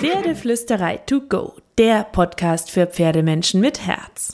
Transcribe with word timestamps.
Pferdeflüsterei 0.00 0.96
to 1.04 1.20
go, 1.20 1.52
der 1.76 2.04
Podcast 2.04 2.70
für 2.70 2.86
Pferdemenschen 2.86 3.60
mit 3.60 3.86
Herz. 3.86 4.32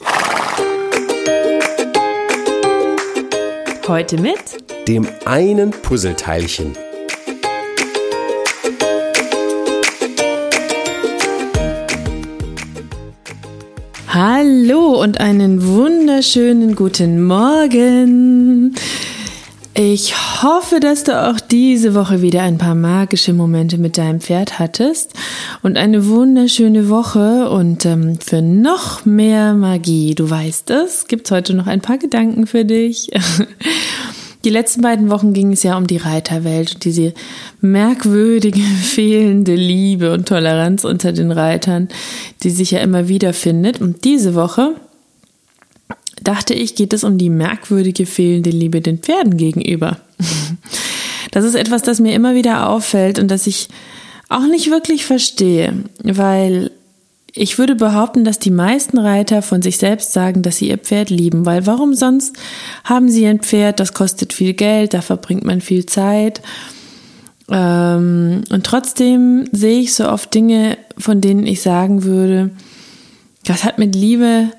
Heute 3.85 4.17
mit 4.21 4.37
dem 4.87 5.05
einen 5.25 5.71
Puzzleteilchen. 5.71 6.71
Hallo 14.07 15.01
und 15.01 15.19
einen 15.19 15.67
wunderschönen 15.67 16.75
guten 16.75 17.25
Morgen. 17.25 18.73
Ich 19.79 20.15
hoffe, 20.41 20.79
dass 20.79 21.03
du 21.03 21.29
auch 21.29 21.39
diese 21.39 21.93
Woche 21.93 22.23
wieder 22.23 22.41
ein 22.41 22.57
paar 22.57 22.73
magische 22.73 23.31
Momente 23.31 23.77
mit 23.77 23.99
deinem 23.99 24.19
Pferd 24.21 24.57
hattest 24.57 25.13
und 25.61 25.77
eine 25.77 26.07
wunderschöne 26.07 26.89
Woche. 26.89 27.47
Und 27.51 27.85
ähm, 27.85 28.17
für 28.19 28.41
noch 28.41 29.05
mehr 29.05 29.53
Magie, 29.53 30.15
du 30.15 30.27
weißt 30.27 30.71
es, 30.71 31.07
gibt's 31.07 31.29
heute 31.29 31.53
noch 31.53 31.67
ein 31.67 31.81
paar 31.81 31.99
Gedanken 31.99 32.47
für 32.47 32.65
dich. 32.65 33.11
Die 34.43 34.49
letzten 34.49 34.81
beiden 34.81 35.11
Wochen 35.11 35.33
ging 35.33 35.53
es 35.53 35.61
ja 35.61 35.77
um 35.77 35.85
die 35.85 35.97
Reiterwelt 35.97 36.75
und 36.75 36.85
diese 36.85 37.13
merkwürdige, 37.59 38.61
fehlende 38.81 39.53
Liebe 39.53 40.11
und 40.11 40.27
Toleranz 40.27 40.85
unter 40.85 41.11
den 41.11 41.31
Reitern, 41.31 41.89
die 42.41 42.49
sich 42.49 42.71
ja 42.71 42.79
immer 42.79 43.09
wieder 43.09 43.33
findet. 43.33 43.81
Und 43.81 44.05
diese 44.05 44.33
Woche 44.33 44.75
dachte 46.23 46.53
ich, 46.53 46.75
geht 46.75 46.93
es 46.93 47.03
um 47.03 47.17
die 47.17 47.29
merkwürdige 47.29 48.05
fehlende 48.05 48.49
Liebe 48.49 48.81
den 48.81 48.99
Pferden 48.99 49.37
gegenüber. 49.37 49.97
Das 51.31 51.43
ist 51.43 51.55
etwas, 51.55 51.81
das 51.81 51.99
mir 51.99 52.15
immer 52.15 52.35
wieder 52.35 52.69
auffällt 52.69 53.19
und 53.19 53.29
das 53.29 53.47
ich 53.47 53.67
auch 54.29 54.47
nicht 54.47 54.71
wirklich 54.71 55.05
verstehe, 55.05 55.83
weil 56.03 56.71
ich 57.33 57.59
würde 57.59 57.75
behaupten, 57.75 58.23
dass 58.23 58.39
die 58.39 58.51
meisten 58.51 58.97
Reiter 58.97 59.41
von 59.41 59.61
sich 59.61 59.77
selbst 59.77 60.13
sagen, 60.13 60.41
dass 60.41 60.57
sie 60.57 60.69
ihr 60.69 60.77
Pferd 60.77 61.09
lieben, 61.09 61.45
weil 61.45 61.67
warum 61.67 61.93
sonst 61.93 62.35
haben 62.83 63.09
sie 63.09 63.27
ein 63.27 63.41
Pferd, 63.41 63.79
das 63.79 63.93
kostet 63.93 64.33
viel 64.33 64.53
Geld, 64.53 64.93
da 64.93 65.01
verbringt 65.01 65.45
man 65.45 65.61
viel 65.61 65.85
Zeit. 65.85 66.41
Ähm, 67.49 68.43
und 68.49 68.65
trotzdem 68.65 69.47
sehe 69.51 69.79
ich 69.79 69.93
so 69.93 70.09
oft 70.09 70.33
Dinge, 70.33 70.77
von 70.97 71.21
denen 71.21 71.45
ich 71.45 71.61
sagen 71.61 72.03
würde, 72.03 72.49
das 73.45 73.63
hat 73.63 73.77
mit 73.77 73.95
Liebe 73.95 74.49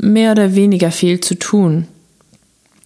mehr 0.00 0.32
oder 0.32 0.54
weniger 0.54 0.90
viel 0.90 1.20
zu 1.20 1.38
tun. 1.38 1.86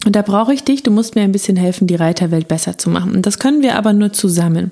Und 0.05 0.17
da 0.17 0.23
brauche 0.23 0.53
ich 0.53 0.65
dich, 0.65 0.83
du 0.83 0.91
musst 0.91 1.15
mir 1.15 1.23
ein 1.23 1.33
bisschen 1.33 1.57
helfen, 1.57 1.87
die 1.87 1.95
Reiterwelt 1.95 2.47
besser 2.47 2.77
zu 2.77 2.91
machen. 2.91 3.13
Und 3.13 3.25
das 3.25 3.39
können 3.39 3.63
wir 3.63 3.77
aber 3.77 3.93
nur 3.93 4.13
zusammen. 4.13 4.71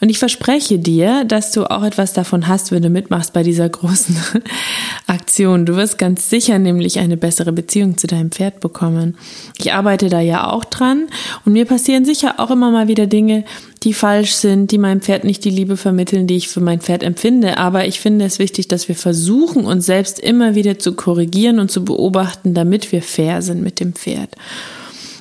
Und 0.00 0.08
ich 0.08 0.18
verspreche 0.18 0.78
dir, 0.78 1.24
dass 1.24 1.52
du 1.52 1.70
auch 1.70 1.84
etwas 1.84 2.12
davon 2.12 2.48
hast, 2.48 2.72
wenn 2.72 2.82
du 2.82 2.90
mitmachst 2.90 3.32
bei 3.32 3.42
dieser 3.42 3.68
großen 3.68 4.16
Aktion. 5.06 5.64
Du 5.64 5.76
wirst 5.76 5.98
ganz 5.98 6.28
sicher 6.28 6.58
nämlich 6.58 6.98
eine 6.98 7.16
bessere 7.16 7.52
Beziehung 7.52 7.98
zu 7.98 8.08
deinem 8.08 8.32
Pferd 8.32 8.58
bekommen. 8.58 9.16
Ich 9.58 9.72
arbeite 9.72 10.08
da 10.08 10.20
ja 10.20 10.50
auch 10.50 10.64
dran 10.64 11.06
und 11.44 11.52
mir 11.52 11.64
passieren 11.64 12.04
sicher 12.04 12.40
auch 12.40 12.50
immer 12.50 12.70
mal 12.70 12.88
wieder 12.88 13.06
Dinge, 13.06 13.44
die 13.82 13.94
falsch 13.94 14.32
sind, 14.32 14.72
die 14.72 14.78
meinem 14.78 15.00
Pferd 15.00 15.24
nicht 15.24 15.44
die 15.44 15.50
Liebe 15.50 15.76
vermitteln, 15.76 16.26
die 16.26 16.36
ich 16.36 16.48
für 16.48 16.60
mein 16.60 16.80
Pferd 16.80 17.02
empfinde. 17.02 17.58
Aber 17.58 17.86
ich 17.86 18.00
finde 18.00 18.24
es 18.24 18.38
wichtig, 18.38 18.68
dass 18.68 18.88
wir 18.88 18.96
versuchen, 18.96 19.64
uns 19.64 19.86
selbst 19.86 20.18
immer 20.18 20.54
wieder 20.54 20.78
zu 20.78 20.94
korrigieren 20.94 21.60
und 21.60 21.70
zu 21.70 21.84
beobachten, 21.84 22.54
damit 22.54 22.90
wir 22.92 23.02
fair 23.02 23.42
sind 23.42 23.62
mit 23.62 23.80
dem 23.80 23.94
Pferd. 23.94 24.34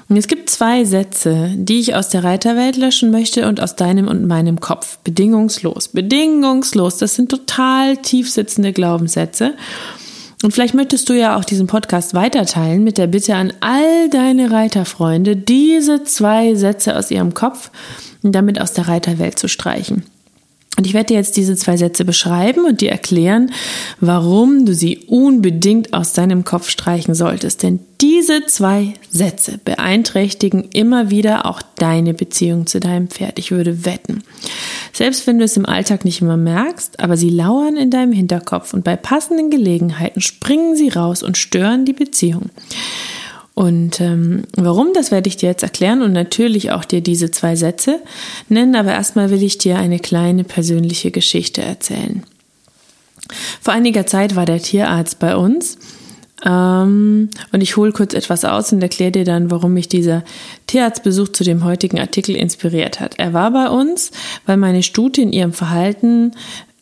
Und 0.09 0.15
es 0.15 0.27
gibt 0.27 0.49
zwei 0.49 0.85
Sätze, 0.85 1.53
die 1.55 1.79
ich 1.79 1.93
aus 1.93 2.07
der 2.09 2.23
Reiterwelt 2.23 2.77
löschen 2.77 3.11
möchte 3.11 3.47
und 3.47 3.61
aus 3.61 3.75
deinem 3.75 4.07
und 4.07 4.25
meinem 4.25 4.59
Kopf. 4.59 4.99
Bedingungslos. 5.03 5.89
Bedingungslos. 5.89 6.97
Das 6.97 7.15
sind 7.15 7.29
total 7.29 7.97
tief 7.97 8.31
sitzende 8.31 8.71
Glaubenssätze. 8.71 9.55
Und 10.43 10.51
vielleicht 10.53 10.75
möchtest 10.75 11.09
du 11.09 11.13
ja 11.13 11.35
auch 11.35 11.43
diesen 11.43 11.67
Podcast 11.67 12.13
weiterteilen 12.13 12.83
mit 12.83 12.97
der 12.97 13.07
Bitte 13.07 13.35
an 13.35 13.51
all 13.59 14.09
deine 14.09 14.51
Reiterfreunde, 14.51 15.35
diese 15.35 16.03
zwei 16.03 16.55
Sätze 16.55 16.95
aus 16.95 17.11
ihrem 17.11 17.33
Kopf 17.33 17.71
damit 18.31 18.59
aus 18.59 18.73
der 18.73 18.87
Reiterwelt 18.87 19.39
zu 19.39 19.47
streichen. 19.47 20.03
Und 20.77 20.85
ich 20.85 20.93
werde 20.93 21.07
dir 21.07 21.15
jetzt 21.15 21.35
diese 21.37 21.55
zwei 21.55 21.75
Sätze 21.75 22.05
beschreiben 22.05 22.65
und 22.65 22.81
dir 22.81 22.91
erklären, 22.91 23.51
warum 23.99 24.63
du 24.67 24.75
sie 24.75 24.99
unbedingt 25.07 25.93
aus 25.93 26.13
deinem 26.13 26.43
Kopf 26.43 26.69
streichen 26.69 27.15
solltest. 27.15 27.63
Denn 27.63 27.79
diese 27.99 28.45
zwei 28.45 28.93
Sätze 29.09 29.59
beeinträchtigen 29.65 30.69
immer 30.71 31.09
wieder 31.09 31.47
auch 31.47 31.63
deine 31.77 32.13
Beziehung 32.13 32.67
zu 32.67 32.79
deinem 32.79 33.07
Pferd. 33.07 33.39
Ich 33.39 33.49
würde 33.49 33.85
wetten. 33.85 34.21
Selbst 34.93 35.25
wenn 35.25 35.39
du 35.39 35.45
es 35.45 35.57
im 35.57 35.65
Alltag 35.65 36.05
nicht 36.05 36.21
immer 36.21 36.37
merkst, 36.37 36.99
aber 36.99 37.17
sie 37.17 37.31
lauern 37.31 37.75
in 37.75 37.89
deinem 37.89 38.11
Hinterkopf 38.11 38.75
und 38.75 38.83
bei 38.83 38.95
passenden 38.95 39.49
Gelegenheiten 39.49 40.21
springen 40.21 40.75
sie 40.75 40.89
raus 40.89 41.23
und 41.23 41.37
stören 41.37 41.85
die 41.85 41.93
Beziehung. 41.93 42.51
Und 43.57 44.01
ähm, 44.01 44.43
warum, 44.55 44.89
das 44.93 45.09
werde 45.09 45.27
ich 45.29 45.37
dir 45.37 45.49
jetzt 45.49 45.63
erklären 45.63 46.03
und 46.03 46.13
natürlich 46.13 46.69
auch 46.69 46.85
dir 46.85 47.01
diese 47.01 47.31
zwei 47.31 47.55
Sätze 47.55 47.99
nennen, 48.49 48.75
aber 48.75 48.91
erstmal 48.91 49.31
will 49.31 49.41
ich 49.41 49.57
dir 49.57 49.79
eine 49.79 49.97
kleine 49.97 50.43
persönliche 50.43 51.09
Geschichte 51.09 51.63
erzählen. 51.63 52.21
Vor 53.59 53.73
einiger 53.73 54.05
Zeit 54.05 54.35
war 54.35 54.45
der 54.45 54.61
Tierarzt 54.61 55.17
bei 55.17 55.35
uns 55.35 55.79
ähm, 56.45 57.31
und 57.51 57.61
ich 57.61 57.77
hole 57.77 57.93
kurz 57.93 58.13
etwas 58.13 58.45
aus 58.45 58.71
und 58.73 58.83
erkläre 58.83 59.11
dir 59.11 59.25
dann, 59.25 59.49
warum 59.49 59.73
mich 59.73 59.87
dieser 59.87 60.23
Tierarztbesuch 60.67 61.29
zu 61.29 61.43
dem 61.43 61.63
heutigen 61.63 61.99
Artikel 61.99 62.35
inspiriert 62.35 62.99
hat. 62.99 63.15
Er 63.17 63.33
war 63.33 63.49
bei 63.49 63.69
uns, 63.69 64.11
weil 64.45 64.57
meine 64.57 64.83
Stute 64.83 65.23
in 65.23 65.33
ihrem 65.33 65.53
Verhalten 65.53 66.33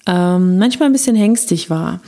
ähm, 0.07 0.57
manchmal 0.57 0.89
ein 0.89 0.93
bisschen 0.93 1.15
hängstig 1.15 1.69
war. 1.69 2.01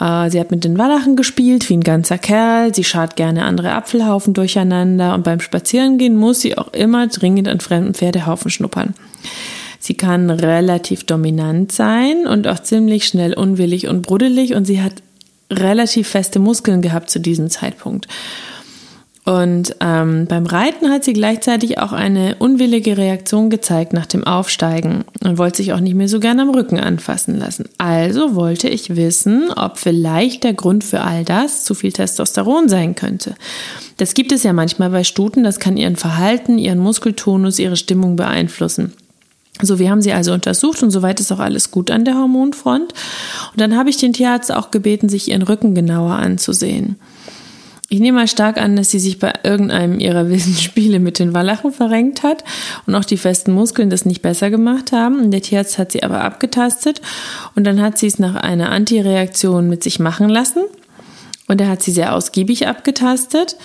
Äh, 0.00 0.30
sie 0.30 0.40
hat 0.40 0.50
mit 0.50 0.64
den 0.64 0.78
Wallachen 0.78 1.14
gespielt, 1.14 1.68
wie 1.68 1.76
ein 1.76 1.84
ganzer 1.84 2.18
Kerl. 2.18 2.74
Sie 2.74 2.84
schart 2.84 3.16
gerne 3.16 3.44
andere 3.44 3.72
Apfelhaufen 3.72 4.34
durcheinander 4.34 5.14
und 5.14 5.22
beim 5.22 5.40
Spazierengehen 5.40 6.16
muss 6.16 6.40
sie 6.40 6.56
auch 6.56 6.72
immer 6.72 7.06
dringend 7.06 7.48
an 7.48 7.60
fremden 7.60 7.94
Pferdehaufen 7.94 8.50
schnuppern. 8.50 8.94
Sie 9.78 9.94
kann 9.94 10.30
relativ 10.30 11.04
dominant 11.04 11.72
sein 11.72 12.26
und 12.26 12.46
auch 12.46 12.58
ziemlich 12.58 13.06
schnell 13.06 13.34
unwillig 13.34 13.88
und 13.88 14.02
bruddelig 14.02 14.54
und 14.54 14.66
sie 14.66 14.82
hat 14.82 14.94
relativ 15.50 16.08
feste 16.08 16.38
Muskeln 16.38 16.82
gehabt 16.82 17.10
zu 17.10 17.18
diesem 17.18 17.50
Zeitpunkt. 17.50 18.06
Und 19.30 19.76
ähm, 19.78 20.26
beim 20.26 20.44
Reiten 20.44 20.90
hat 20.90 21.04
sie 21.04 21.12
gleichzeitig 21.12 21.78
auch 21.78 21.92
eine 21.92 22.34
unwillige 22.40 22.96
Reaktion 22.96 23.48
gezeigt 23.48 23.92
nach 23.92 24.06
dem 24.06 24.24
Aufsteigen 24.24 25.04
und 25.22 25.38
wollte 25.38 25.58
sich 25.58 25.72
auch 25.72 25.78
nicht 25.78 25.94
mehr 25.94 26.08
so 26.08 26.18
gern 26.18 26.40
am 26.40 26.50
Rücken 26.50 26.80
anfassen 26.80 27.38
lassen. 27.38 27.66
Also 27.78 28.34
wollte 28.34 28.68
ich 28.68 28.96
wissen, 28.96 29.52
ob 29.52 29.78
vielleicht 29.78 30.42
der 30.42 30.54
Grund 30.54 30.82
für 30.82 31.02
all 31.02 31.24
das 31.24 31.62
zu 31.62 31.74
viel 31.74 31.92
Testosteron 31.92 32.68
sein 32.68 32.96
könnte. 32.96 33.36
Das 33.98 34.14
gibt 34.14 34.32
es 34.32 34.42
ja 34.42 34.52
manchmal 34.52 34.90
bei 34.90 35.04
Stuten, 35.04 35.44
das 35.44 35.60
kann 35.60 35.76
ihren 35.76 35.94
Verhalten, 35.94 36.58
ihren 36.58 36.80
Muskeltonus, 36.80 37.60
ihre 37.60 37.76
Stimmung 37.76 38.16
beeinflussen. 38.16 38.94
So, 39.62 39.78
wir 39.78 39.90
haben 39.90 40.02
sie 40.02 40.12
also 40.12 40.32
untersucht 40.32 40.82
und 40.82 40.90
soweit 40.90 41.20
ist 41.20 41.30
auch 41.30 41.38
alles 41.38 41.70
gut 41.70 41.92
an 41.92 42.04
der 42.04 42.14
Hormonfront. 42.14 42.94
Und 43.52 43.60
dann 43.60 43.76
habe 43.76 43.90
ich 43.90 43.96
den 43.96 44.12
Tierarzt 44.12 44.52
auch 44.52 44.72
gebeten, 44.72 45.08
sich 45.08 45.28
ihren 45.28 45.42
Rücken 45.42 45.76
genauer 45.76 46.14
anzusehen. 46.14 46.96
Ich 47.92 47.98
nehme 47.98 48.20
mal 48.20 48.28
stark 48.28 48.56
an, 48.56 48.76
dass 48.76 48.92
sie 48.92 49.00
sich 49.00 49.18
bei 49.18 49.32
irgendeinem 49.42 49.98
ihrer 49.98 50.28
wilden 50.30 50.54
Spiele 50.54 51.00
mit 51.00 51.18
den 51.18 51.34
Wallachen 51.34 51.72
verrenkt 51.72 52.22
hat 52.22 52.44
und 52.86 52.94
auch 52.94 53.04
die 53.04 53.16
festen 53.16 53.52
Muskeln 53.52 53.90
das 53.90 54.06
nicht 54.06 54.22
besser 54.22 54.48
gemacht 54.48 54.92
haben. 54.92 55.32
Der 55.32 55.42
Tierarzt 55.42 55.76
hat 55.76 55.90
sie 55.90 56.04
aber 56.04 56.22
abgetastet 56.22 57.02
und 57.56 57.64
dann 57.64 57.82
hat 57.82 57.98
sie 57.98 58.06
es 58.06 58.20
nach 58.20 58.36
einer 58.36 58.70
Antireaktion 58.70 59.68
mit 59.68 59.82
sich 59.82 59.98
machen 59.98 60.28
lassen. 60.28 60.62
Und 61.48 61.60
er 61.60 61.68
hat 61.68 61.82
sie 61.82 61.90
sehr 61.90 62.14
ausgiebig 62.14 62.68
abgetastet 62.68 63.56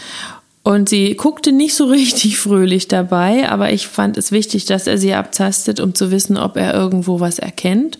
und 0.63 0.89
sie 0.89 1.13
guckte 1.13 1.51
nicht 1.51 1.75
so 1.75 1.85
richtig 1.89 2.39
fröhlich 2.39 2.87
dabei, 2.87 3.47
aber 3.47 3.71
ich 3.73 3.85
fand 3.85 4.17
es 4.17 4.31
wichtig, 4.31 4.65
dass 4.65 4.87
er 4.87 4.97
sie 4.97 5.13
abtastet, 5.13 5.79
um 5.79 5.93
zu 5.93 6.09
wissen, 6.09 6.35
ob 6.35 6.57
er 6.57 6.73
irgendwo 6.73 7.19
was 7.19 7.37
erkennt. 7.37 7.99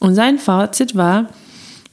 Und 0.00 0.16
sein 0.16 0.40
Fazit 0.40 0.96
war, 0.96 1.28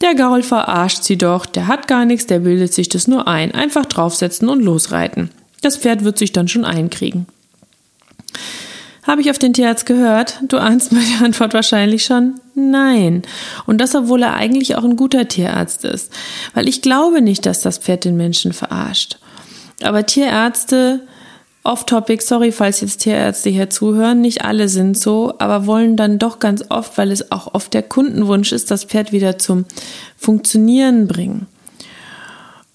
der 0.01 0.15
Gaul 0.15 0.44
verarscht 0.44 1.03
sie 1.03 1.17
doch, 1.17 1.45
der 1.45 1.67
hat 1.67 1.88
gar 1.88 2.05
nichts, 2.05 2.27
der 2.27 2.39
bildet 2.39 2.73
sich 2.73 2.89
das 2.89 3.07
nur 3.07 3.27
ein. 3.27 3.53
Einfach 3.53 3.85
draufsetzen 3.85 4.47
und 4.49 4.61
losreiten. 4.61 5.31
Das 5.61 5.77
Pferd 5.77 6.03
wird 6.03 6.17
sich 6.17 6.31
dann 6.31 6.47
schon 6.47 6.65
einkriegen. 6.65 7.25
Habe 9.03 9.21
ich 9.21 9.31
auf 9.31 9.39
den 9.39 9.53
Tierarzt 9.53 9.85
gehört? 9.85 10.39
Du 10.47 10.57
ahnst 10.57 10.91
meine 10.91 11.19
Antwort 11.23 11.53
wahrscheinlich 11.53 12.03
schon. 12.03 12.39
Nein. 12.55 13.23
Und 13.65 13.79
das, 13.79 13.95
obwohl 13.95 14.21
er 14.21 14.35
eigentlich 14.35 14.75
auch 14.75 14.83
ein 14.83 14.97
guter 14.97 15.27
Tierarzt 15.27 15.85
ist. 15.85 16.11
Weil 16.53 16.67
ich 16.67 16.81
glaube 16.81 17.21
nicht, 17.21 17.45
dass 17.45 17.61
das 17.61 17.77
Pferd 17.77 18.03
den 18.03 18.17
Menschen 18.17 18.51
verarscht. 18.51 19.17
Aber 19.81 20.05
Tierärzte 20.05 21.07
Off-Topic, 21.68 22.24
sorry, 22.24 22.54
falls 22.54 22.80
jetzt 22.80 23.00
Tierärzte 23.00 23.50
hier 23.50 23.69
zuhören, 23.69 24.22
nicht 24.22 24.46
alle 24.46 24.69
sind 24.69 24.98
so, 24.98 25.34
aber 25.38 25.66
wollen 25.68 25.98
dann 25.98 26.18
doch 26.18 26.40
ganz 26.40 26.64
oft, 26.69 26.98
weil 26.98 27.12
es 27.12 27.31
auch 27.31 27.54
oft 27.54 27.74
der 27.74 27.84
Kundenwunsch 27.84 28.54
ist, 28.54 28.72
das 28.72 28.86
Pferd 28.86 29.12
wieder 29.12 29.38
zum 29.38 29.66
Funktionieren 30.18 31.08
bringen. 31.08 31.46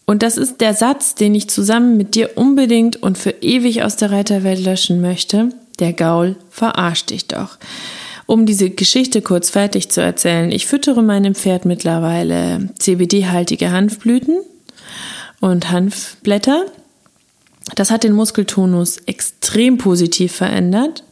Und 0.04 0.22
das 0.22 0.36
ist 0.36 0.60
der 0.60 0.74
Satz, 0.74 1.14
den 1.14 1.34
ich 1.34 1.48
zusammen 1.48 1.96
mit 1.96 2.14
dir 2.14 2.32
unbedingt 2.36 3.02
und 3.02 3.16
für 3.16 3.30
ewig 3.30 3.82
aus 3.82 3.96
der 3.96 4.10
Reiterwelt 4.10 4.62
löschen 4.62 5.00
möchte. 5.00 5.48
Der 5.78 5.94
Gaul 5.94 6.36
verarscht 6.50 7.10
dich 7.10 7.28
doch. 7.28 7.56
Um 8.26 8.44
diese 8.44 8.68
Geschichte 8.68 9.22
kurz 9.22 9.48
fertig 9.48 9.90
zu 9.90 10.02
erzählen, 10.02 10.52
ich 10.52 10.66
füttere 10.66 11.02
meinem 11.02 11.34
Pferd 11.34 11.64
mittlerweile 11.64 12.68
CBD-haltige 12.78 13.70
Hanfblüten 13.70 14.36
und 15.40 15.70
Hanfblätter. 15.70 16.66
Das 17.74 17.90
hat 17.90 18.04
den 18.04 18.12
Muskeltonus 18.12 18.98
extrem 19.06 19.78
positiv 19.78 20.32
verändert. 20.32 21.04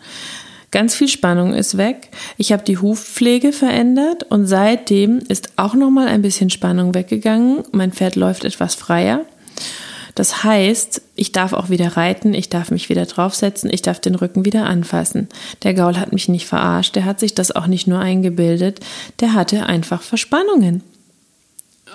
Ganz 0.71 0.95
viel 0.95 1.09
Spannung 1.09 1.53
ist 1.53 1.77
weg. 1.77 2.11
Ich 2.37 2.53
habe 2.53 2.63
die 2.63 2.79
Hufpflege 2.79 3.53
verändert 3.53 4.25
und 4.25 4.47
seitdem 4.47 5.19
ist 5.19 5.53
auch 5.57 5.75
noch 5.75 5.91
mal 5.91 6.07
ein 6.07 6.23
bisschen 6.23 6.51
Spannung 6.51 6.95
weggegangen. 6.95 7.65
Mein 7.73 7.93
Pferd 7.93 8.15
läuft 8.15 8.45
etwas 8.45 8.77
freier. 8.77 9.25
Das 10.15 10.45
heißt, 10.45 11.03
ich 11.17 11.33
darf 11.33 11.53
auch 11.53 11.71
wieder 11.71 11.97
reiten, 11.97 12.35
ich 12.35 12.49
darf 12.49 12.71
mich 12.71 12.89
wieder 12.89 13.07
draufsetzen, 13.07 13.71
ich 13.73 13.83
darf 13.83 14.01
den 14.01 14.15
Rücken 14.15 14.45
wieder 14.45 14.67
anfassen. 14.67 15.29
Der 15.63 15.75
Gaul 15.75 15.97
hat 15.97 16.13
mich 16.13 16.29
nicht 16.29 16.47
verarscht, 16.47 16.95
der 16.95 17.05
hat 17.05 17.21
sich 17.21 17.35
das 17.35 17.53
auch 17.53 17.67
nicht 17.67 17.87
nur 17.87 18.01
eingebildet, 18.01 18.81
der 19.21 19.35
hatte 19.35 19.67
einfach 19.67 20.03
Verspannungen. 20.03 20.83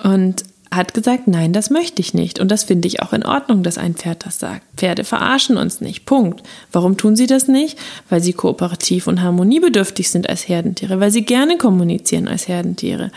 Und 0.02 0.44
hat 0.72 0.94
gesagt, 0.94 1.28
nein, 1.28 1.52
das 1.52 1.70
möchte 1.70 2.00
ich 2.00 2.14
nicht. 2.14 2.40
Und 2.40 2.50
das 2.50 2.64
finde 2.64 2.88
ich 2.88 3.00
auch 3.02 3.12
in 3.12 3.24
Ordnung, 3.24 3.62
dass 3.62 3.78
ein 3.78 3.94
Pferd 3.94 4.26
das 4.26 4.38
sagt. 4.38 4.62
Pferde 4.76 5.04
verarschen 5.04 5.56
uns 5.56 5.80
nicht. 5.80 6.06
Punkt. 6.06 6.42
Warum 6.72 6.96
tun 6.96 7.16
sie 7.16 7.26
das 7.26 7.48
nicht? 7.48 7.78
Weil 8.08 8.22
sie 8.22 8.32
kooperativ 8.32 9.06
und 9.06 9.22
harmoniebedürftig 9.22 10.10
sind 10.10 10.28
als 10.28 10.48
Herdentiere, 10.48 11.00
weil 11.00 11.10
sie 11.10 11.22
gerne 11.22 11.56
kommunizieren 11.56 12.28
als 12.28 12.48
Herdentiere 12.48 13.10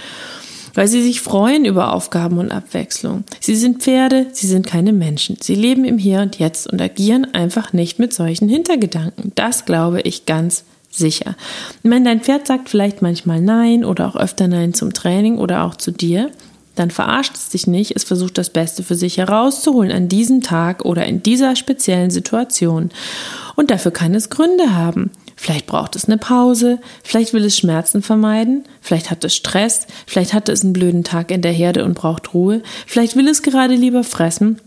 weil 0.75 0.87
sie 0.87 1.01
sich 1.01 1.19
freuen 1.19 1.65
über 1.65 1.93
Aufgaben 1.93 2.37
und 2.37 2.51
Abwechslung. 2.51 3.23
Sie 3.39 3.55
sind 3.55 3.81
Pferde, 3.81 4.27
sie 4.31 4.47
sind 4.47 4.65
keine 4.65 4.93
Menschen. 4.93 5.37
Sie 5.41 5.55
leben 5.55 5.83
im 5.83 5.97
Hier 5.97 6.21
und 6.21 6.37
Jetzt 6.37 6.71
und 6.71 6.81
agieren 6.81 7.33
einfach 7.33 7.73
nicht 7.73 7.99
mit 7.99 8.13
solchen 8.13 8.47
Hintergedanken. 8.47 9.31
Das 9.35 9.65
glaube 9.65 10.01
ich 10.01 10.25
ganz 10.25 10.63
sicher. 10.89 11.35
Wenn 11.83 12.05
dein 12.05 12.21
Pferd 12.21 12.47
sagt 12.47 12.69
vielleicht 12.69 13.01
manchmal 13.01 13.41
Nein 13.41 13.85
oder 13.85 14.07
auch 14.07 14.15
öfter 14.15 14.47
Nein 14.47 14.73
zum 14.73 14.93
Training 14.93 15.37
oder 15.37 15.63
auch 15.63 15.75
zu 15.75 15.91
dir, 15.91 16.31
dann 16.79 16.91
verarscht 16.91 17.35
es 17.35 17.49
dich 17.49 17.67
nicht, 17.67 17.95
es 17.95 18.03
versucht 18.03 18.37
das 18.37 18.49
Beste 18.49 18.83
für 18.83 18.95
sich 18.95 19.17
herauszuholen 19.17 19.91
an 19.91 20.07
diesem 20.07 20.41
Tag 20.41 20.85
oder 20.85 21.05
in 21.05 21.21
dieser 21.21 21.55
speziellen 21.55 22.09
Situation. 22.09 22.89
Und 23.55 23.69
dafür 23.69 23.91
kann 23.91 24.15
es 24.15 24.29
Gründe 24.29 24.73
haben. 24.73 25.11
Vielleicht 25.35 25.67
braucht 25.67 25.95
es 25.95 26.05
eine 26.05 26.17
Pause, 26.17 26.79
vielleicht 27.03 27.33
will 27.33 27.45
es 27.45 27.57
Schmerzen 27.57 28.01
vermeiden, 28.01 28.65
vielleicht 28.81 29.09
hat 29.09 29.23
es 29.23 29.35
Stress, 29.35 29.87
vielleicht 30.05 30.33
hat 30.33 30.49
es 30.49 30.63
einen 30.63 30.73
blöden 30.73 31.05
Tag 31.05 31.31
in 31.31 31.41
der 31.41 31.53
Herde 31.53 31.85
und 31.85 31.93
braucht 31.93 32.33
Ruhe, 32.33 32.61
vielleicht 32.85 33.15
will 33.15 33.27
es 33.27 33.41
gerade 33.41 33.75
lieber 33.75 34.03
fressen, 34.03 34.59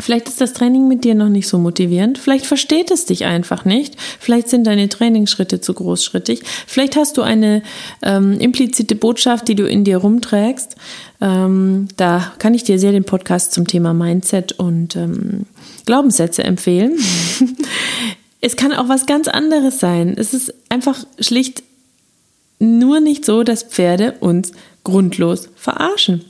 Vielleicht 0.00 0.28
ist 0.28 0.40
das 0.40 0.52
Training 0.52 0.86
mit 0.86 1.02
dir 1.02 1.14
noch 1.14 1.28
nicht 1.28 1.48
so 1.48 1.58
motivierend. 1.58 2.18
Vielleicht 2.18 2.46
versteht 2.46 2.90
es 2.92 3.04
dich 3.04 3.24
einfach 3.24 3.64
nicht. 3.64 3.96
Vielleicht 4.20 4.48
sind 4.48 4.64
deine 4.64 4.88
Trainingsschritte 4.88 5.60
zu 5.60 5.74
großschrittig. 5.74 6.42
Vielleicht 6.66 6.94
hast 6.94 7.16
du 7.16 7.22
eine 7.22 7.62
ähm, 8.02 8.38
implizite 8.38 8.94
Botschaft, 8.94 9.48
die 9.48 9.56
du 9.56 9.66
in 9.66 9.82
dir 9.82 9.96
rumträgst. 9.96 10.76
Ähm, 11.20 11.88
da 11.96 12.32
kann 12.38 12.54
ich 12.54 12.62
dir 12.62 12.78
sehr 12.78 12.92
den 12.92 13.04
Podcast 13.04 13.52
zum 13.52 13.66
Thema 13.66 13.92
Mindset 13.92 14.52
und 14.52 14.94
ähm, 14.94 15.46
Glaubenssätze 15.84 16.44
empfehlen. 16.44 16.96
es 18.40 18.54
kann 18.54 18.72
auch 18.72 18.88
was 18.88 19.06
ganz 19.06 19.26
anderes 19.26 19.80
sein. 19.80 20.14
Es 20.16 20.32
ist 20.32 20.54
einfach 20.68 21.04
schlicht 21.18 21.64
nur 22.60 23.00
nicht 23.00 23.24
so, 23.24 23.42
dass 23.42 23.64
Pferde 23.64 24.14
uns 24.20 24.52
grundlos 24.84 25.48
verarschen. 25.56 26.24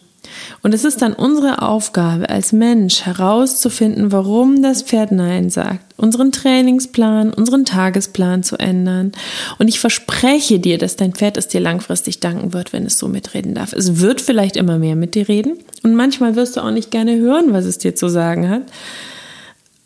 Und 0.63 0.75
es 0.75 0.85
ist 0.85 1.03
dann 1.03 1.13
unsere 1.13 1.63
Aufgabe 1.63 2.29
als 2.29 2.53
Mensch 2.53 3.03
herauszufinden, 3.03 4.13
warum 4.13 4.63
das 4.63 4.83
Pferd 4.83 5.13
Nein 5.13 5.51
sagt, 5.51 5.95
unseren 5.97 6.33
Trainingsplan, 6.33 7.33
unseren 7.33 7.65
Tagesplan 7.65 8.43
zu 8.43 8.57
ändern. 8.57 9.13
Und 9.59 9.69
ich 9.69 9.81
verspreche 9.81 10.59
dir, 10.59 10.79
dass 10.79 10.97
dein 10.97 11.13
Pferd 11.13 11.37
es 11.37 11.49
dir 11.49 11.61
langfristig 11.61 12.21
danken 12.21 12.53
wird, 12.53 12.73
wenn 12.73 12.87
es 12.87 12.99
so 12.99 13.09
mitreden 13.09 13.55
darf. 13.55 13.73
Es 13.73 14.01
wird 14.01 14.21
vielleicht 14.21 14.57
immer 14.57 14.79
mehr 14.79 14.97
mit 14.97 15.15
dir 15.15 15.29
reden 15.29 15.59
und 15.83 15.95
manchmal 15.95 16.37
wirst 16.37 16.57
du 16.57 16.61
auch 16.61 16.71
nicht 16.71 16.91
gerne 16.91 17.17
hören, 17.17 17.53
was 17.53 17.65
es 17.65 17.79
dir 17.79 17.95
zu 17.95 18.09
sagen 18.09 18.49
hat 18.49 18.63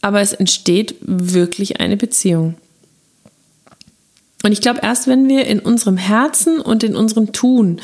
aber 0.02 0.20
es 0.20 0.34
entsteht 0.34 0.96
wirklich 1.00 1.80
eine 1.80 1.96
Beziehung. 1.96 2.56
Und 4.44 4.52
ich 4.52 4.60
glaube, 4.60 4.80
erst 4.82 5.06
wenn 5.06 5.28
wir 5.28 5.46
in 5.46 5.60
unserem 5.60 5.96
Herzen 5.96 6.60
und 6.60 6.82
in 6.82 6.96
unserem 6.96 7.32
Tun 7.32 7.80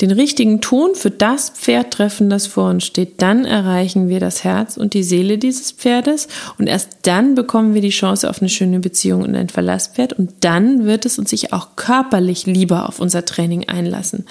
den 0.00 0.10
richtigen 0.10 0.60
Ton 0.60 0.94
für 0.94 1.10
das 1.10 1.50
Pferd 1.50 1.92
treffen, 1.92 2.30
das 2.30 2.46
vor 2.46 2.70
uns 2.70 2.84
steht, 2.84 3.20
dann 3.20 3.44
erreichen 3.44 4.08
wir 4.08 4.20
das 4.20 4.44
Herz 4.44 4.76
und 4.76 4.94
die 4.94 5.02
Seele 5.02 5.36
dieses 5.36 5.72
Pferdes 5.72 6.28
und 6.58 6.66
erst 6.66 6.98
dann 7.02 7.34
bekommen 7.34 7.74
wir 7.74 7.82
die 7.82 7.90
Chance 7.90 8.28
auf 8.30 8.40
eine 8.40 8.48
schöne 8.48 8.80
Beziehung 8.80 9.22
und 9.22 9.34
ein 9.34 9.48
Verlasspferd 9.48 10.14
und 10.14 10.32
dann 10.40 10.86
wird 10.86 11.04
es 11.04 11.18
uns 11.18 11.30
sich 11.30 11.52
auch 11.52 11.76
körperlich 11.76 12.46
lieber 12.46 12.88
auf 12.88 12.98
unser 12.98 13.24
Training 13.24 13.68
einlassen. 13.68 14.24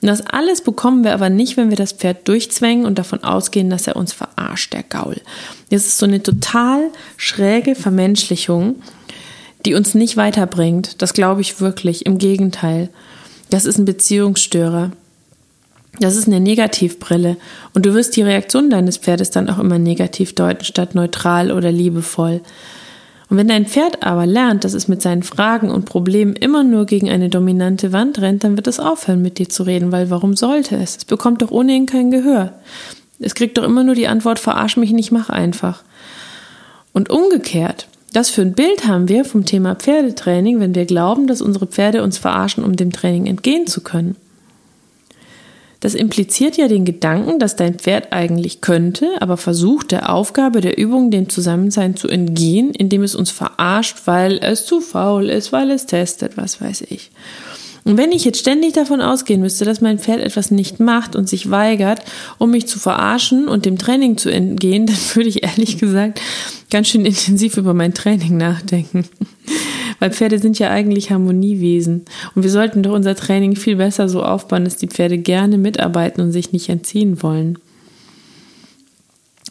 Und 0.00 0.06
das 0.06 0.20
alles 0.20 0.60
bekommen 0.60 1.02
wir 1.02 1.12
aber 1.12 1.28
nicht, 1.28 1.56
wenn 1.56 1.70
wir 1.70 1.76
das 1.76 1.92
Pferd 1.92 2.28
durchzwängen 2.28 2.86
und 2.86 2.98
davon 2.98 3.24
ausgehen, 3.24 3.68
dass 3.68 3.88
er 3.88 3.96
uns 3.96 4.12
verarscht, 4.12 4.72
der 4.72 4.84
Gaul. 4.84 5.16
Das 5.70 5.86
ist 5.86 5.98
so 5.98 6.06
eine 6.06 6.22
total 6.22 6.90
schräge 7.16 7.74
Vermenschlichung, 7.74 8.76
die 9.66 9.74
uns 9.74 9.94
nicht 9.94 10.16
weiterbringt. 10.16 11.02
Das 11.02 11.14
glaube 11.14 11.40
ich 11.40 11.60
wirklich. 11.60 12.06
Im 12.06 12.18
Gegenteil. 12.18 12.90
Das 13.50 13.64
ist 13.64 13.78
ein 13.78 13.86
Beziehungsstörer. 13.86 14.92
Das 16.00 16.16
ist 16.16 16.26
eine 16.26 16.40
Negativbrille. 16.40 17.36
Und 17.74 17.86
du 17.86 17.94
wirst 17.94 18.16
die 18.16 18.22
Reaktion 18.22 18.70
deines 18.70 18.98
Pferdes 18.98 19.30
dann 19.30 19.50
auch 19.50 19.58
immer 19.58 19.78
negativ 19.78 20.34
deuten, 20.34 20.64
statt 20.64 20.94
neutral 20.94 21.50
oder 21.50 21.72
liebevoll. 21.72 22.40
Und 23.30 23.36
wenn 23.36 23.48
dein 23.48 23.66
Pferd 23.66 24.02
aber 24.02 24.24
lernt, 24.24 24.64
dass 24.64 24.72
es 24.72 24.88
mit 24.88 25.02
seinen 25.02 25.22
Fragen 25.22 25.70
und 25.70 25.84
Problemen 25.84 26.34
immer 26.34 26.64
nur 26.64 26.86
gegen 26.86 27.10
eine 27.10 27.28
dominante 27.28 27.92
Wand 27.92 28.20
rennt, 28.20 28.44
dann 28.44 28.56
wird 28.56 28.66
es 28.66 28.80
aufhören, 28.80 29.20
mit 29.20 29.38
dir 29.38 29.48
zu 29.48 29.64
reden, 29.64 29.92
weil 29.92 30.08
warum 30.08 30.34
sollte 30.34 30.76
es? 30.76 30.96
Es 30.96 31.04
bekommt 31.04 31.42
doch 31.42 31.50
ohnehin 31.50 31.86
kein 31.86 32.10
Gehör. 32.10 32.54
Es 33.18 33.34
kriegt 33.34 33.58
doch 33.58 33.64
immer 33.64 33.84
nur 33.84 33.94
die 33.94 34.08
Antwort, 34.08 34.38
verarsch 34.38 34.76
mich 34.76 34.92
nicht, 34.92 35.10
mach 35.10 35.28
einfach. 35.28 35.82
Und 36.92 37.10
umgekehrt, 37.10 37.88
das 38.12 38.30
für 38.30 38.42
ein 38.42 38.54
Bild 38.54 38.86
haben 38.86 39.08
wir 39.08 39.24
vom 39.24 39.44
Thema 39.44 39.74
Pferdetraining, 39.74 40.60
wenn 40.60 40.74
wir 40.74 40.86
glauben, 40.86 41.26
dass 41.26 41.42
unsere 41.42 41.66
Pferde 41.66 42.02
uns 42.02 42.16
verarschen, 42.16 42.64
um 42.64 42.76
dem 42.76 42.92
Training 42.92 43.26
entgehen 43.26 43.66
zu 43.66 43.82
können. 43.82 44.16
Das 45.80 45.94
impliziert 45.94 46.56
ja 46.56 46.66
den 46.66 46.84
Gedanken, 46.84 47.38
dass 47.38 47.54
dein 47.54 47.78
Pferd 47.78 48.12
eigentlich 48.12 48.60
könnte, 48.60 49.10
aber 49.20 49.36
versucht 49.36 49.92
der 49.92 50.12
Aufgabe 50.12 50.60
der 50.60 50.76
Übung, 50.76 51.10
dem 51.10 51.28
Zusammensein 51.28 51.94
zu 51.94 52.08
entgehen, 52.08 52.70
indem 52.70 53.02
es 53.04 53.14
uns 53.14 53.30
verarscht, 53.30 53.98
weil 54.06 54.38
es 54.38 54.66
zu 54.66 54.80
faul 54.80 55.30
ist, 55.30 55.52
weil 55.52 55.70
es 55.70 55.86
testet, 55.86 56.36
was 56.36 56.60
weiß 56.60 56.82
ich. 56.88 57.10
Und 57.84 57.96
wenn 57.96 58.12
ich 58.12 58.24
jetzt 58.24 58.40
ständig 58.40 58.74
davon 58.74 59.00
ausgehen 59.00 59.40
müsste, 59.40 59.64
dass 59.64 59.80
mein 59.80 59.98
Pferd 59.98 60.20
etwas 60.20 60.50
nicht 60.50 60.78
macht 60.78 61.16
und 61.16 61.28
sich 61.28 61.50
weigert, 61.50 62.02
um 62.36 62.50
mich 62.50 62.66
zu 62.66 62.78
verarschen 62.78 63.48
und 63.48 63.64
dem 63.64 63.78
Training 63.78 64.18
zu 64.18 64.30
entgehen, 64.30 64.84
dann 64.86 64.96
würde 65.14 65.28
ich 65.28 65.44
ehrlich 65.44 65.78
gesagt 65.78 66.20
ganz 66.70 66.88
schön 66.88 67.06
intensiv 67.06 67.56
über 67.56 67.72
mein 67.72 67.94
Training 67.94 68.36
nachdenken. 68.36 69.04
Weil 69.98 70.12
Pferde 70.12 70.38
sind 70.38 70.58
ja 70.58 70.70
eigentlich 70.70 71.10
Harmoniewesen. 71.10 72.04
Und 72.34 72.42
wir 72.42 72.50
sollten 72.50 72.82
doch 72.82 72.92
unser 72.92 73.14
Training 73.14 73.56
viel 73.56 73.76
besser 73.76 74.08
so 74.08 74.22
aufbauen, 74.22 74.64
dass 74.64 74.76
die 74.76 74.88
Pferde 74.88 75.18
gerne 75.18 75.58
mitarbeiten 75.58 76.20
und 76.20 76.32
sich 76.32 76.52
nicht 76.52 76.68
entziehen 76.68 77.22
wollen. 77.22 77.58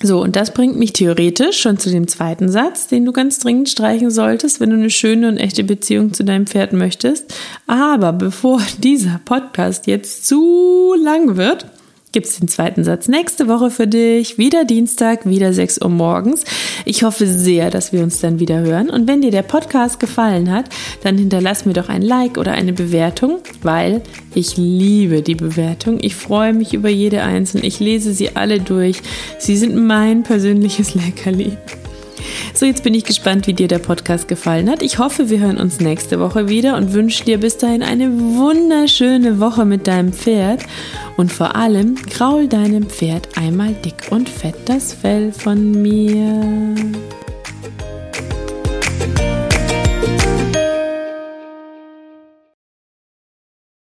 So, 0.02 0.22
und 0.22 0.36
das 0.36 0.54
bringt 0.54 0.78
mich 0.78 0.94
theoretisch 0.94 1.60
schon 1.60 1.80
zu 1.80 1.90
dem 1.90 2.08
zweiten 2.08 2.50
Satz, 2.50 2.88
den 2.88 3.04
du 3.04 3.12
ganz 3.12 3.40
dringend 3.40 3.68
streichen 3.68 4.12
solltest, 4.12 4.60
wenn 4.60 4.70
du 4.70 4.76
eine 4.76 4.92
schöne 4.92 5.28
und 5.28 5.38
echte 5.38 5.64
Beziehung 5.64 6.14
zu 6.14 6.24
deinem 6.24 6.46
Pferd 6.46 6.72
möchtest. 6.72 7.34
Aber 7.66 8.14
bevor 8.14 8.62
dieser 8.78 9.20
Podcast 9.26 9.88
jetzt 9.88 10.28
zu 10.28 10.94
lang 11.04 11.36
wird, 11.36 11.66
gibt 12.12 12.28
es 12.28 12.40
den 12.40 12.48
zweiten 12.48 12.84
Satz 12.84 13.08
nächste 13.08 13.48
Woche 13.48 13.70
für 13.70 13.88
dich. 13.88 14.38
Wieder 14.38 14.66
Dienstag, 14.66 15.28
wieder 15.28 15.54
6 15.54 15.82
Uhr 15.82 15.90
morgens. 15.90 16.44
Ich 16.86 17.04
hoffe 17.04 17.28
sehr, 17.28 17.70
dass 17.70 17.94
wir 17.94 18.02
uns 18.02 18.20
dann 18.20 18.40
wieder 18.40 18.60
hören. 18.60 18.90
Und 18.90 19.08
wenn 19.08 19.22
dir 19.22 19.32
der 19.32 19.42
Podcast 19.42 20.00
gefallen 20.00 20.52
hat, 20.52 20.66
dann 21.04 21.18
hinterlass 21.18 21.66
mir 21.66 21.74
doch 21.74 21.90
ein 21.90 22.02
Like 22.02 22.38
oder 22.38 22.54
eine 22.54 22.74
Bewertung, 22.74 23.40
weil 23.62 24.02
ich 24.34 24.58
liebe 24.58 25.22
die 25.22 25.36
Bewertung. 25.36 25.98
Ich 26.02 26.16
freue 26.16 26.54
mich 26.54 26.74
über 26.74 26.90
jede 26.90 27.24
einzelne. 27.24 27.66
Ich 27.66 27.80
lese 27.80 28.14
sie 28.14 28.36
alle 28.36 28.60
durch. 28.60 29.02
Sie 29.40 29.58
sind 29.58 29.76
mein 29.76 30.24
persönliches 30.24 30.96
Leckerli. 30.96 31.58
So, 32.54 32.66
jetzt 32.66 32.84
bin 32.84 32.94
ich 32.94 33.04
gespannt, 33.04 33.48
wie 33.48 33.54
dir 33.54 33.68
der 33.68 33.80
Podcast 33.80 34.28
gefallen 34.28 34.70
hat. 34.70 34.82
Ich 34.82 35.00
hoffe, 35.00 35.30
wir 35.30 35.40
hören 35.40 35.58
uns 35.58 35.80
nächste 35.80 36.20
Woche 36.20 36.50
wieder 36.50 36.76
und 36.78 36.94
wünsche 36.94 37.24
dir 37.24 37.40
bis 37.40 37.58
dahin 37.58 37.84
eine 37.84 38.12
wunderschöne 38.20 39.40
Woche 39.40 39.66
mit 39.66 39.88
deinem 39.88 40.14
Pferd. 40.14 40.64
Und 41.18 41.32
vor 41.32 41.56
allem 41.56 41.96
kraul 41.96 42.48
deinem 42.48 42.90
Pferd 42.90 43.38
einmal 43.38 43.74
dick 43.74 44.12
und 44.12 44.30
fett 44.30 44.56
das 44.66 44.94
Fell 44.94 45.32
von 45.32 45.82
mir. 45.82 46.76